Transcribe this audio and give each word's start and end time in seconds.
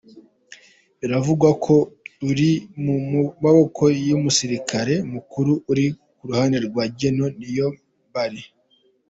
Biravugwa 0.99 1.49
ko 1.65 1.75
iri 2.29 2.51
mu 2.83 2.95
maboko 3.43 3.83
y’umusirikare 4.07 4.93
mukuru 5.13 5.51
uri 5.71 5.85
ku 6.17 6.23
ruhande 6.29 6.57
rwa 6.67 6.83
Gen 6.97 7.17
Niyombare 7.39 8.41